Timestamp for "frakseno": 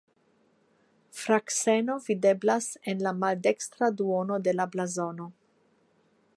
1.17-1.97